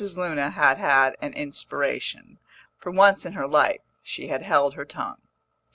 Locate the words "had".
0.49-0.79, 0.79-1.15, 4.29-4.41